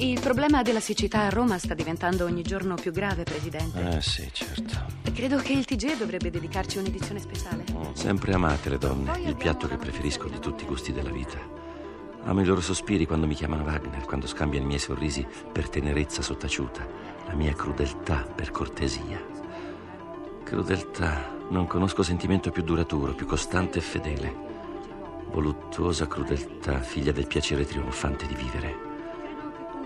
[0.00, 3.96] Il problema della siccità a Roma sta diventando ogni giorno più grave, Presidente.
[3.96, 4.86] Eh sì, certo.
[5.12, 7.64] Credo che il TG dovrebbe dedicarci un'edizione speciale.
[7.92, 11.38] Sempre amate le donne, il piatto che preferisco di tutti i gusti della vita.
[12.24, 16.22] Amo i loro sospiri quando mi chiamano Wagner, quando scambiano i miei sorrisi per tenerezza
[16.22, 16.86] sottaciuta,
[17.26, 19.22] la mia crudeltà per cortesia.
[20.44, 24.34] Crudeltà, non conosco sentimento più duraturo, più costante e fedele.
[25.30, 28.88] Voluttuosa crudeltà, figlia del piacere trionfante di vivere.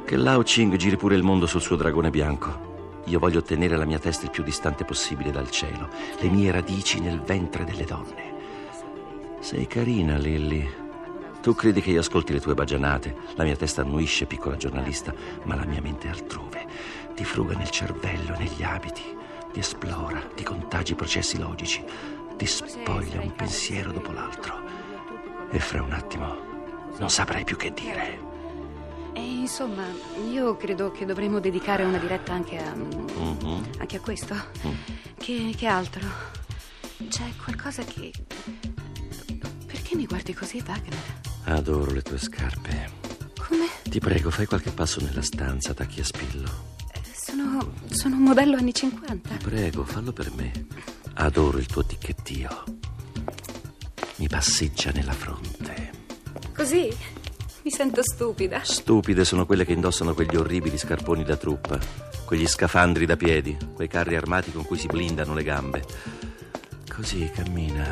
[0.06, 3.02] Che Lao Ching giri pure il mondo sul suo dragone bianco.
[3.06, 5.88] Io voglio ottenere la mia testa il più distante possibile dal cielo,
[6.20, 8.34] le mie radici nel ventre delle donne.
[9.40, 10.70] Sei carina, Lilly.
[11.40, 15.54] Tu credi che io ascolti le tue bagianate, la mia testa annuisce, piccola giornalista, ma
[15.54, 16.66] la mia mente è altrove.
[17.14, 19.02] Ti fruga nel cervello, negli abiti,
[19.52, 21.82] ti esplora, ti contagi i processi logici,
[22.36, 24.54] ti spoglia un pensiero dopo l'altro.
[25.50, 26.36] E fra un attimo
[26.98, 28.23] non saprai più che dire.
[29.14, 29.84] E insomma,
[30.30, 32.74] io credo che dovremmo dedicare una diretta anche a.
[32.74, 33.62] Mhm.
[33.78, 34.34] anche a questo.
[34.66, 34.72] Mm.
[35.16, 36.02] Che, che altro?
[37.08, 38.12] C'è qualcosa che.
[39.66, 40.94] Perché mi guardi così, Wagner?
[41.44, 42.90] Adoro le tue scarpe.
[43.46, 43.66] Come?
[43.82, 46.48] Ti prego, fai qualche passo nella stanza, tacchi a spillo.
[46.92, 47.72] Eh, Sono.
[47.90, 49.28] sono un modello anni 50.
[49.36, 50.50] Ti prego, fallo per me.
[51.14, 52.64] Adoro il tuo ticchettio.
[54.16, 55.90] Mi passeggia nella fronte.
[56.54, 56.88] Così?
[57.64, 58.62] Mi sento stupida.
[58.62, 61.78] Stupide sono quelle che indossano quegli orribili scarponi da truppa,
[62.26, 65.82] quegli scafandri da piedi, quei carri armati con cui si blindano le gambe.
[66.94, 67.88] Così cammina.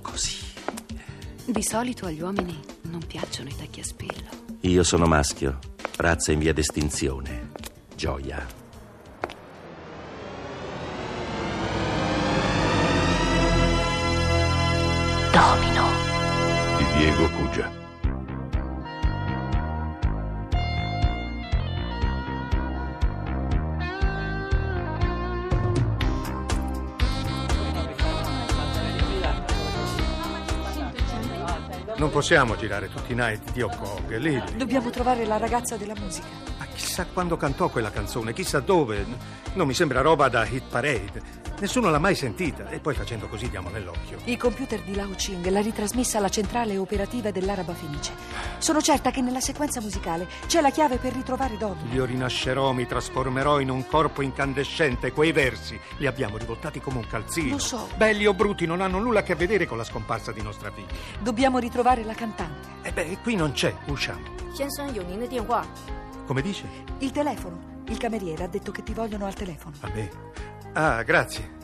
[0.00, 0.38] Così.
[1.44, 4.28] Di solito agli uomini non piacciono i tacchi a spillo.
[4.60, 5.58] Io sono maschio,
[5.98, 7.50] razza in via d'estinzione.
[7.94, 8.42] Gioia.
[15.30, 15.84] Domino.
[16.78, 17.85] di Diego Cugia.
[31.98, 34.56] Non possiamo girare tutti i night di Hong Kong, Lily.
[34.56, 36.26] Dobbiamo trovare la ragazza della musica.
[36.58, 39.06] Ma chissà quando cantò quella canzone, chissà dove.
[39.54, 41.45] Non mi sembra roba da hit parade.
[41.58, 44.18] Nessuno l'ha mai sentita e poi facendo così diamo nell'occhio.
[44.24, 48.12] I computer di Lao Ching l'ha ritrasmessa alla centrale operativa dell'Araba Fenice.
[48.58, 51.80] Sono certa che nella sequenza musicale c'è la chiave per ritrovare Dodo.
[51.92, 55.12] Io rinascerò, mi trasformerò in un corpo incandescente.
[55.12, 57.52] Quei versi li abbiamo rivoltati come un calzino.
[57.52, 57.88] Lo so.
[57.96, 60.92] Belli o brutti non hanno nulla a che vedere con la scomparsa di nostra figlia.
[61.20, 62.68] Dobbiamo ritrovare la cantante.
[62.82, 64.20] E beh, qui non c'è, usciamo.
[66.26, 66.68] Come dice?
[66.98, 67.74] Il telefono.
[67.88, 69.76] Il cameriere ha detto che ti vogliono al telefono.
[69.80, 70.54] Va bene.
[70.78, 71.54] Ah, grazie.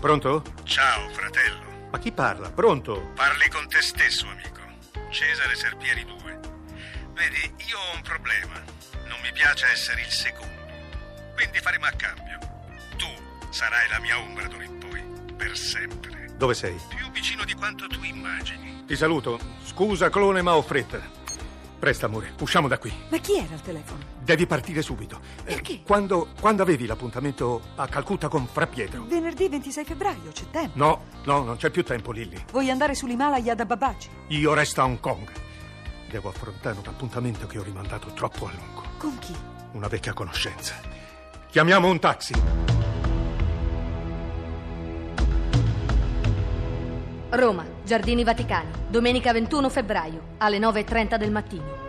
[0.00, 0.42] Pronto?
[0.64, 1.88] Ciao, fratello.
[1.92, 2.50] Ma chi parla?
[2.50, 3.12] Pronto?
[3.14, 4.60] Parli con te stesso, amico.
[5.08, 6.40] Cesare Serpieri 2.
[7.12, 8.54] Vedi, io ho un problema.
[9.06, 10.52] Non mi piace essere il secondo.
[11.36, 12.38] Quindi faremo a cambio.
[12.96, 13.06] Tu
[13.50, 15.04] sarai la mia ombra d'ora in poi,
[15.36, 16.34] per sempre.
[16.36, 16.76] Dove sei?
[16.88, 18.82] Più vicino di quanto tu immagini.
[18.84, 19.38] Ti saluto.
[19.64, 21.00] Scusa, clone, ma ho fretta.
[21.86, 22.92] Presta, amore, usciamo da qui.
[23.10, 24.00] Ma chi era al telefono?
[24.18, 25.20] Devi partire subito.
[25.44, 25.82] Eh, Perché?
[25.84, 29.04] Quando, quando avevi l'appuntamento a Calcutta con Fra Pietro?
[29.06, 30.76] Venerdì 26 febbraio, c'è tempo.
[30.76, 32.42] No, no, non c'è più tempo, Lilly.
[32.50, 34.08] Vuoi andare sull'Himalaya da Babaci?
[34.30, 35.30] Io resto a Hong Kong.
[36.10, 38.82] Devo affrontare un appuntamento che ho rimandato troppo a lungo.
[38.98, 39.36] Con chi?
[39.74, 40.74] Una vecchia conoscenza.
[41.48, 42.34] Chiamiamo un taxi.
[47.30, 51.84] Roma, Giardini Vaticani, domenica 21 febbraio, alle 9.30 del mattino.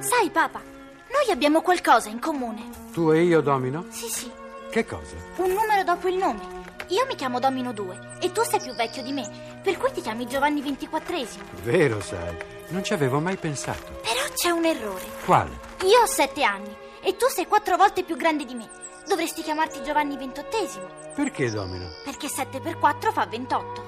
[0.00, 2.68] Sai, papà, noi abbiamo qualcosa in comune.
[2.92, 3.86] Tu e io, Domino?
[3.88, 4.30] Sì, sì,
[4.70, 5.14] Che cosa?
[5.36, 6.60] un numero dopo il nome.
[6.88, 10.00] Io mi chiamo Domino 2 e tu sei più vecchio di me, per cui ti
[10.00, 11.42] chiami Giovanni XXIII.
[11.62, 12.36] Vero, sai.
[12.68, 14.00] Non ci avevo mai pensato.
[14.02, 15.04] Però c'è un errore.
[15.24, 15.50] Quale?
[15.84, 18.68] Io ho sette anni e tu sei quattro volte più grande di me.
[19.06, 21.86] Dovresti chiamarti Giovanni XXVIII, Perché, Domino?
[22.04, 23.82] perché 7 per 4 fa 28.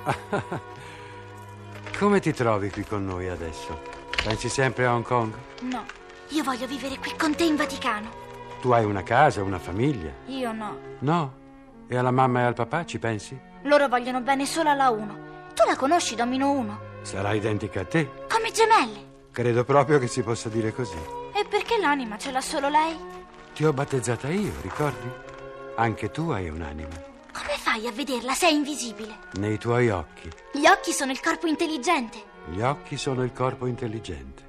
[1.99, 3.81] Come ti trovi qui con noi adesso?
[4.23, 5.33] Pensi sempre a Hong Kong?
[5.61, 5.85] No,
[6.31, 8.23] io voglio vivere qui con te in Vaticano.
[8.61, 10.11] Tu hai una casa, una famiglia?
[10.27, 10.77] Io no.
[11.01, 11.35] No?
[11.87, 13.39] E alla mamma e al papà ci pensi?
[13.63, 15.33] Loro vogliono bene solo alla 1.
[15.55, 16.81] Tu la conosci, Domino 1?
[17.03, 18.11] Sarà identica a te?
[18.29, 19.13] Come gemelle.
[19.31, 20.99] Credo proprio che si possa dire così.
[21.33, 22.97] E perché l'anima ce l'ha solo lei?
[23.55, 25.09] Ti ho battezzata io, ricordi?
[25.77, 27.13] Anche tu hai un'anima.
[27.33, 28.33] Come fai a vederla?
[28.33, 29.19] Sei invisibile.
[29.35, 30.31] Nei tuoi occhi.
[30.53, 32.23] Gli occhi sono il corpo intelligente.
[32.47, 34.43] Gli occhi sono il corpo intelligente.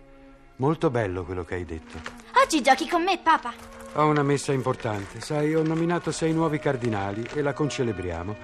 [0.58, 2.00] Molto bello quello che hai detto.
[2.42, 3.54] Oggi giochi con me, papà.
[3.94, 5.20] Ho una messa importante.
[5.22, 8.36] Sai, ho nominato sei nuovi cardinali e la concelebriamo.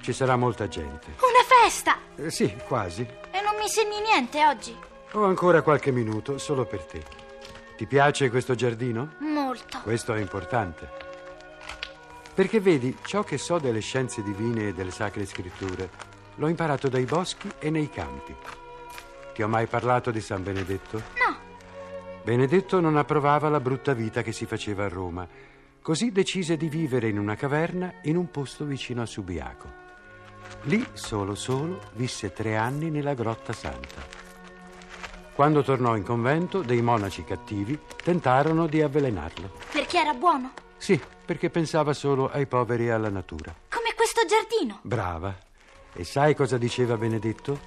[0.00, 1.14] Ci sarà molta gente.
[1.62, 1.96] Festa!
[2.16, 3.02] Eh, sì, quasi.
[3.02, 4.76] E non mi segni niente oggi?
[5.12, 7.00] Ho ancora qualche minuto solo per te.
[7.76, 9.12] Ti piace questo giardino?
[9.18, 9.78] Molto.
[9.84, 10.88] Questo è importante.
[12.34, 15.88] Perché vedi, ciò che so delle scienze divine e delle sacre scritture
[16.34, 18.34] l'ho imparato dai boschi e nei campi.
[19.32, 20.96] Ti ho mai parlato di San Benedetto?
[20.96, 21.36] No.
[22.24, 25.28] Benedetto non approvava la brutta vita che si faceva a Roma,
[25.80, 29.81] così decise di vivere in una caverna in un posto vicino a Subiaco.
[30.62, 34.20] Lì, solo solo, visse tre anni nella Grotta Santa.
[35.34, 39.50] Quando tornò in convento, dei monaci cattivi tentarono di avvelenarlo.
[39.72, 40.52] Perché era buono?
[40.76, 43.54] Sì, perché pensava solo ai poveri e alla natura.
[43.68, 44.80] Come questo giardino.
[44.82, 45.34] Brava.
[45.94, 47.58] E sai cosa diceva Benedetto?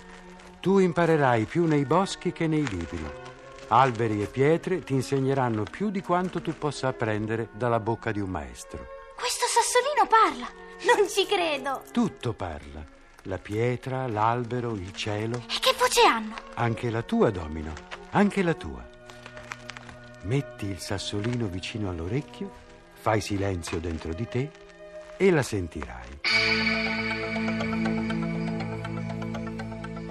[0.60, 3.04] Tu imparerai più nei boschi che nei libri.
[3.68, 8.30] Alberi e pietre ti insegneranno più di quanto tu possa apprendere dalla bocca di un
[8.30, 8.95] maestro.
[10.06, 10.48] Sassolino parla.
[10.96, 11.84] Non ci credo.
[11.92, 12.86] Tutto parla.
[13.24, 15.38] La pietra, l'albero, il cielo.
[15.38, 16.36] E che voce hanno?
[16.56, 17.74] Anche la tua, Domino.
[18.12, 18.88] Anche la tua.
[20.24, 22.52] Metti il sassolino vicino all'orecchio,
[22.94, 24.52] fai silenzio dentro di te
[25.18, 26.22] e la sentirai.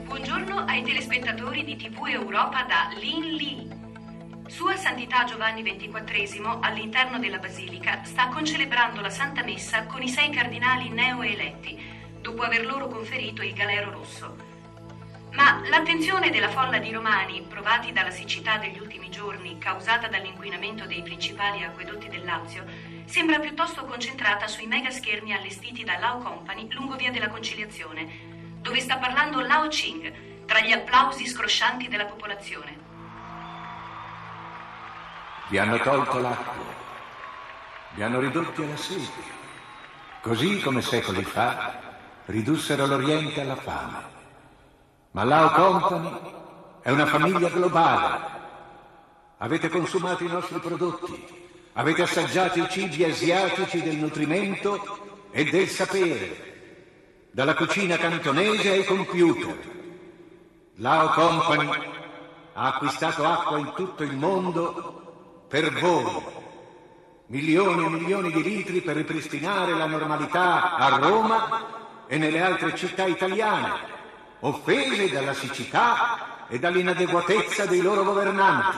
[0.04, 3.83] Buongiorno ai telespettatori di TV Europa da Lin Li.
[4.54, 10.30] Sua Santità Giovanni XXIV, all'interno della Basilica, sta concelebrando la Santa Messa con i sei
[10.30, 11.76] cardinali neoeletti,
[12.20, 14.36] dopo aver loro conferito il galero rosso.
[15.32, 21.02] Ma l'attenzione della folla di romani, provati dalla siccità degli ultimi giorni causata dall'inquinamento dei
[21.02, 22.64] principali acquedotti del Lazio,
[23.06, 28.08] sembra piuttosto concentrata sui mega schermi allestiti da Lao Company lungo via della Conciliazione,
[28.60, 32.93] dove sta parlando Lao Ching, tra gli applausi scroscianti della popolazione.
[35.48, 36.64] Vi hanno tolto l'acqua,
[37.94, 39.22] vi hanno ridotti alla sete,
[40.22, 41.80] così come secoli fa
[42.26, 44.12] ridussero l'Oriente alla fame.
[45.10, 46.20] Ma Lao Company
[46.80, 48.32] è una famiglia globale.
[49.36, 57.28] Avete consumato i nostri prodotti, avete assaggiato i cibi asiatici del nutrimento e del sapere,
[57.30, 59.56] dalla cucina cantonese ai computer.
[60.76, 61.68] Lao Company
[62.54, 65.03] ha acquistato acqua in tutto il mondo
[65.48, 66.42] per voi.
[67.26, 73.06] Milioni e milioni di litri per ripristinare la normalità a Roma e nelle altre città
[73.06, 73.72] italiane,
[74.40, 78.76] offese dalla siccità e dall'inadeguatezza dei loro governanti.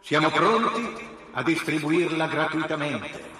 [0.00, 3.30] Siamo pronti a distribuirla gratuitamente.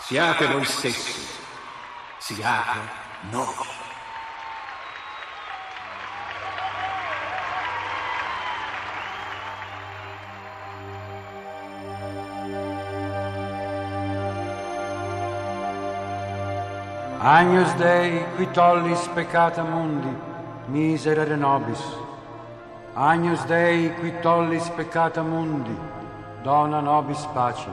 [0.00, 1.26] Siate voi stessi,
[2.18, 2.78] siate
[3.30, 3.77] noi.
[17.20, 20.06] Agnus Dei, qui tollis peccata mundi,
[20.66, 21.82] miserere nobis.
[22.94, 25.76] Agnus Dei, qui tollis peccata mundi,
[26.42, 27.72] dona nobis pacem.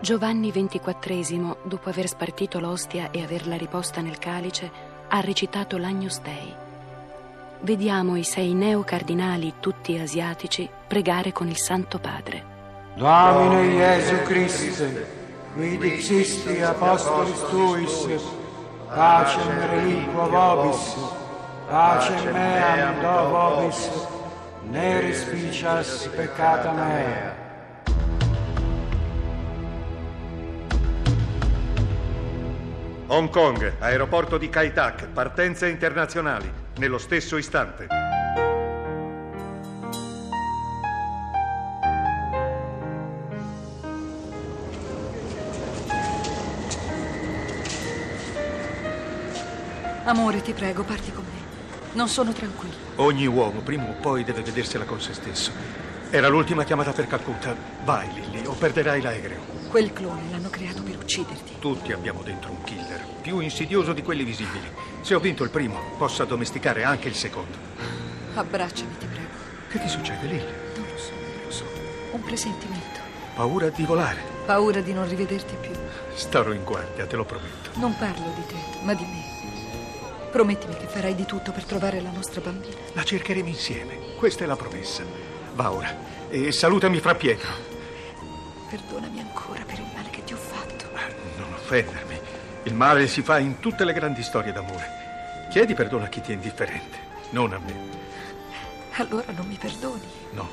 [0.00, 4.70] Giovanni XXIV, dopo aver spartito l'ostia e averla riposta nel calice,
[5.08, 6.54] ha recitato l'Agnus Dei.
[7.60, 12.42] Vediamo i sei neocardinali, tutti asiatici, pregare con il Santo Padre.
[12.94, 15.06] Domine Gesù Christe,
[15.52, 18.46] qui dixisti apostolis tuis,
[18.94, 20.96] pacem reliquo vobis,
[21.68, 23.90] pacem meam do vobis,
[24.70, 27.36] ne respicias peccata mea.
[33.10, 38.17] Hong Kong, aeroporto di Kai Tak, partenze internazionali, nello stesso istante.
[50.08, 51.92] Amore, ti prego, parti con me.
[51.92, 52.74] Non sono tranquilla.
[52.96, 55.52] Ogni uomo prima o poi deve vedersela con se stesso.
[56.08, 57.54] Era l'ultima chiamata per Calcutta.
[57.84, 59.40] Vai, Lilly, o perderai l'aereo.
[59.68, 61.56] Quel clone l'hanno creato per ucciderti.
[61.58, 64.66] Tutti abbiamo dentro un killer, più insidioso di quelli visibili.
[65.02, 67.58] Se ho vinto il primo, posso addomesticare anche il secondo.
[68.32, 69.28] Abbracciami, ti prego.
[69.68, 70.52] Che ti succede, Lilly?
[70.74, 71.64] Non lo so, non lo so.
[72.12, 73.00] Un presentimento.
[73.34, 74.22] Paura di volare.
[74.46, 75.72] Paura di non rivederti più.
[76.14, 77.72] Starò in guardia, te lo prometto.
[77.74, 79.27] Non parlo di te, ma di me.
[80.30, 82.76] Promettimi che farai di tutto per trovare la nostra bambina.
[82.92, 84.14] La cercheremo insieme.
[84.16, 85.02] Questa è la promessa.
[85.54, 85.94] Va ora.
[86.28, 87.50] E salutami fra Pietro.
[88.68, 90.90] Perdonami ancora per il male che ti ho fatto.
[91.38, 92.20] Non offendermi.
[92.64, 95.46] Il male si fa in tutte le grandi storie d'amore.
[95.50, 96.98] Chiedi perdono a chi ti è indifferente,
[97.30, 97.74] non a me.
[98.96, 100.02] Allora non mi perdoni.
[100.32, 100.46] No,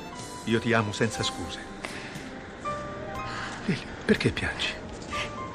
[0.44, 1.60] io ti amo senza scuse.
[3.66, 4.68] Lili, perché piangi?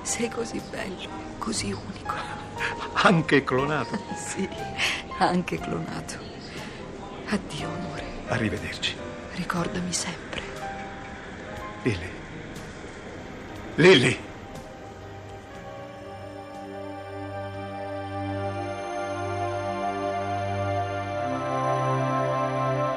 [0.03, 1.09] Sei così bello,
[1.39, 2.30] così unico.
[2.93, 3.99] Anche clonato.
[4.15, 4.47] Sì,
[5.17, 6.15] anche clonato.
[7.29, 8.03] Addio, amore.
[8.27, 8.95] Arrivederci.
[9.35, 10.41] Ricordami sempre.
[11.83, 12.09] Lili.
[13.75, 14.19] Lili.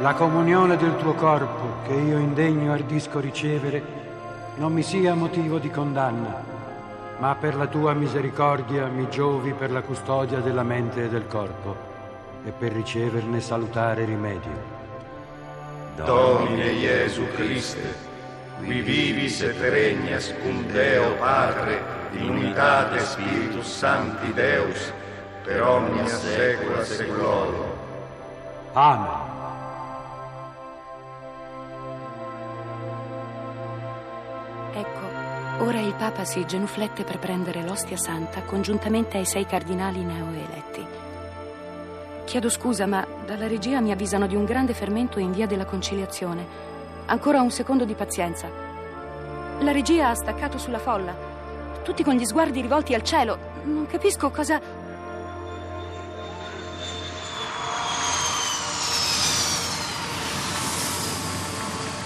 [0.00, 3.82] La comunione del tuo corpo, che io indegno ardisco ricevere,
[4.56, 6.53] non mi sia motivo di condanna,
[7.24, 11.74] ma per la tua misericordia mi giovi per la custodia della mente e del corpo
[12.44, 14.52] e per riceverne salutare rimedio.
[16.04, 17.96] Domine Gesù Christe,
[18.58, 21.80] qui vivis et regnas cum Deo Padre,
[22.12, 24.92] in unitate Spiritus Sancti Deus,
[25.44, 27.72] per omnia saecula saeculorum.
[28.74, 29.23] Amen.
[35.60, 40.86] Ora il Papa si genuflette per prendere l'ostia santa congiuntamente ai sei cardinali neoeletti.
[42.24, 46.46] Chiedo scusa, ma dalla regia mi avvisano di un grande fermento in via della conciliazione.
[47.06, 48.48] Ancora un secondo di pazienza.
[49.60, 51.14] La regia ha staccato sulla folla.
[51.82, 53.38] Tutti con gli sguardi rivolti al cielo.
[53.64, 54.60] Non capisco cosa.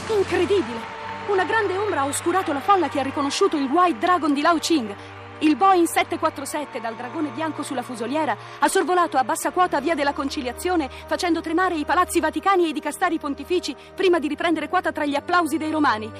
[0.08, 0.97] Incredibile!
[1.28, 4.56] Una grande ombra ha oscurato la folla che ha riconosciuto il White Dragon di Lao
[4.56, 4.94] Ching.
[5.40, 10.14] Il Boeing 747 dal dragone bianco sulla fusoliera ha sorvolato a bassa quota via della
[10.14, 15.04] conciliazione, facendo tremare i palazzi vaticani e i dicastari pontifici prima di riprendere quota tra
[15.04, 16.10] gli applausi dei romani.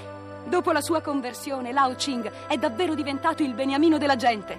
[0.45, 4.59] Dopo la sua conversione, Lao Ching è davvero diventato il beniamino della gente.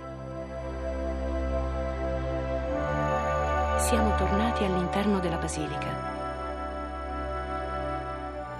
[3.77, 6.08] Siamo tornati all'interno della basilica.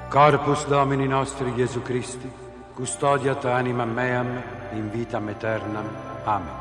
[0.10, 2.28] Corpus Domini nostri Gesù Christi,
[2.74, 5.86] custodiat animam meam in vitam aeternam.
[6.24, 6.54] Amen.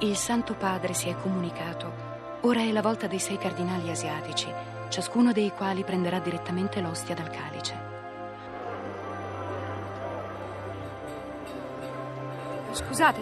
[0.00, 1.92] Il Santo Padre si è comunicato.
[2.40, 4.52] Ora è la volta dei sei cardinali asiatici,
[4.88, 7.78] ciascuno dei quali prenderà direttamente l'ostia dal calice.
[12.72, 13.20] Scusate,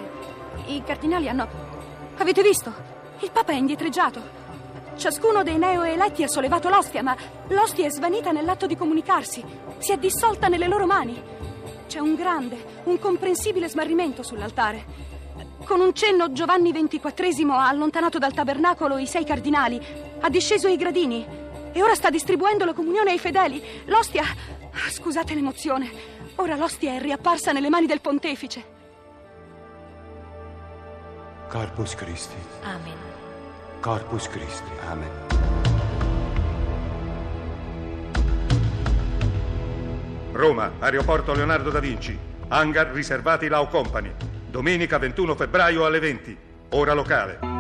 [0.69, 1.47] i cardinali hanno...
[2.17, 2.73] Avete visto?
[3.19, 4.42] Il Papa è indietreggiato.
[4.97, 7.17] Ciascuno dei neoeletti ha sollevato l'ostia, ma
[7.49, 9.45] l'ostia è svanita nell'atto di comunicarsi.
[9.79, 11.21] Si è dissolta nelle loro mani.
[11.87, 15.11] C'è un grande, un comprensibile smarrimento sull'altare.
[15.65, 19.81] Con un cenno Giovanni XXIV ha allontanato dal tabernacolo i sei cardinali,
[20.21, 21.27] ha disceso i gradini
[21.73, 23.63] e ora sta distribuendo la comunione ai fedeli.
[23.87, 24.25] L'ostia...
[24.91, 25.91] Scusate l'emozione.
[26.37, 28.65] Ora l'ostia è riapparsa nelle mani del pontefice.
[31.49, 32.37] Corpus Christi.
[32.63, 33.12] Amen.
[33.83, 34.71] Corpus Christi.
[34.89, 35.11] Amen.
[40.31, 42.17] Roma, aeroporto Leonardo da Vinci.
[42.47, 44.13] Hangar riservati Lao Company.
[44.49, 46.39] Domenica 21 febbraio alle 20.
[46.71, 47.52] Ora locale.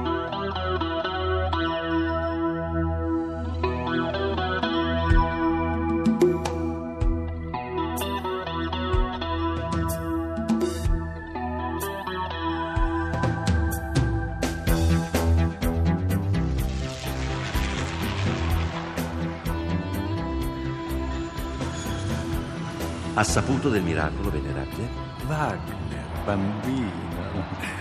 [23.15, 24.89] Ha saputo del miracolo, venerabile?
[25.27, 27.11] Wagner, bambino.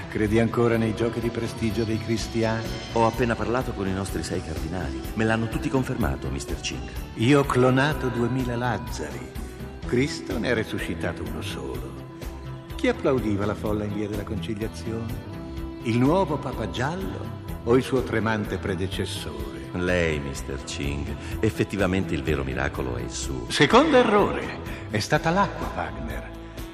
[0.10, 2.68] Credi ancora nei giochi di prestigio dei cristiani?
[2.94, 5.02] Ho appena parlato con i nostri sei cardinali.
[5.14, 6.60] Me l'hanno tutti confermato, Mr.
[6.60, 6.90] Ching.
[7.16, 9.32] Io ho clonato duemila Lazzari.
[9.86, 11.94] Cristo ne ha resuscitato uno solo.
[12.76, 15.40] Chi applaudiva la folla in via della conciliazione?
[15.84, 19.61] Il nuovo Papa Giallo o il suo tremante predecessore?
[19.74, 20.64] Lei, Mr.
[20.66, 23.50] Ching, effettivamente il vero miracolo è il suo.
[23.50, 24.60] Secondo errore,
[24.90, 26.30] è stata l'acqua, Wagner.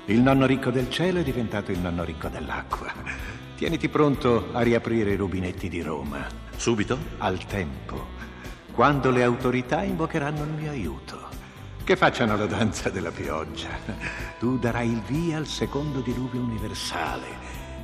[0.06, 2.92] Il nonno ricco del cielo è diventato il nonno ricco dell'acqua.
[3.56, 6.26] Tieniti pronto a riaprire i rubinetti di Roma.
[6.56, 6.98] Subito?
[7.18, 8.08] Al tempo,
[8.74, 11.28] quando le autorità invocheranno il mio aiuto.
[11.84, 13.70] Che facciano la danza della pioggia.
[14.40, 17.26] Tu darai il via al secondo diluvio universale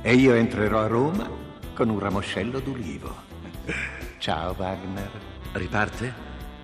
[0.02, 1.28] e io entrerò a Roma
[1.74, 3.14] con un ramoscello d'ulivo.
[4.24, 5.10] Ciao Wagner.
[5.52, 6.14] Riparte?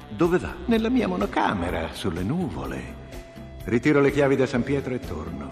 [0.08, 0.54] Dove va?
[0.64, 2.96] Nella mia monocamera, sulle nuvole.
[3.64, 5.46] Ritiro le chiavi da San Pietro e torno.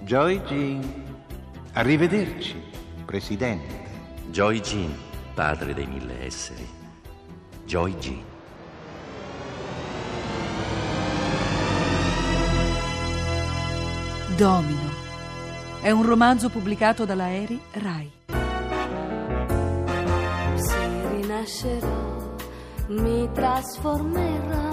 [0.00, 1.04] Joy Jean.
[1.72, 2.62] Arrivederci,
[3.06, 3.88] Presidente.
[4.26, 4.94] Joy Jean,
[5.32, 6.68] padre dei mille esseri.
[7.64, 8.22] Joy Jean.
[14.36, 14.90] Domino.
[15.80, 18.16] È un romanzo pubblicato dalla Eri Rai.
[21.48, 22.36] Se rinascerò,
[22.88, 24.68] mi trasformerò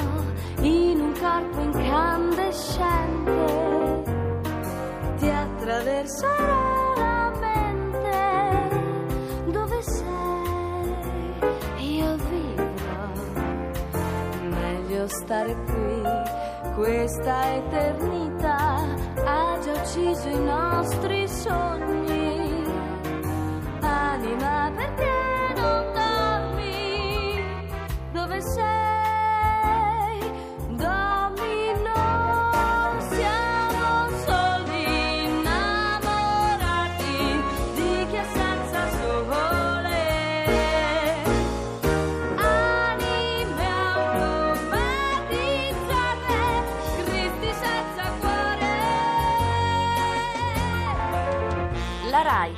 [0.60, 4.04] in un corpo incandescente.
[5.16, 8.68] Ti penserò la mente
[9.52, 10.94] dove sei?
[11.96, 13.08] Io vivrò.
[14.50, 16.04] Meglio stare qui
[16.76, 18.84] questa eternità
[19.24, 21.95] ha già ucciso i nostri sogni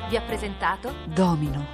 [0.10, 1.65] vi ha presentato Domino.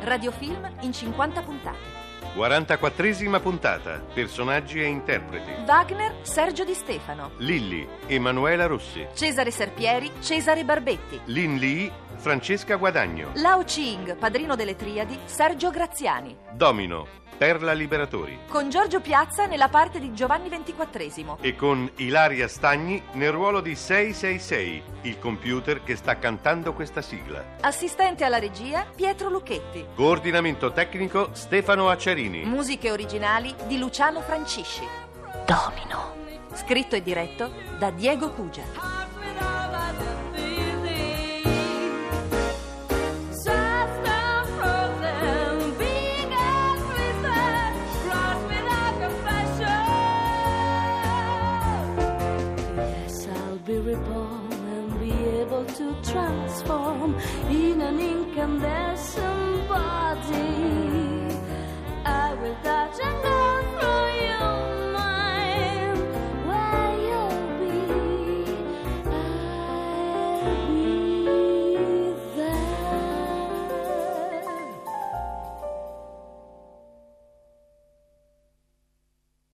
[0.00, 2.01] Radiofilm in 50 puntate.
[2.34, 4.02] 44esima puntata.
[4.14, 5.50] Personaggi e interpreti.
[5.66, 7.32] Wagner, Sergio Di Stefano.
[7.38, 9.06] Lilli, Emanuela Rossi.
[9.14, 11.20] Cesare Serpieri, Cesare Barbetti.
[11.26, 13.30] Lin Lee, Francesca Guadagno.
[13.34, 16.36] Lao Ching, padrino delle Triadi, Sergio Graziani.
[16.52, 17.04] Domino,
[17.36, 18.38] Perla Liberatori.
[18.48, 21.38] Con Giorgio Piazza nella parte di Giovanni XXIII.
[21.40, 27.44] E con Ilaria Stagni nel ruolo di 666, il computer che sta cantando questa sigla.
[27.62, 29.84] Assistente alla regia, Pietro Lucchetti.
[29.96, 32.44] Coordinamento tecnico Stefano Acciarini.
[32.44, 34.86] Musiche originali di Luciano Francisci.
[35.44, 36.14] Domino.
[36.54, 39.01] Scritto e diretto da Diego Cugia.